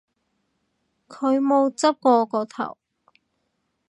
[1.07, 2.75] 佢冇執過我個頭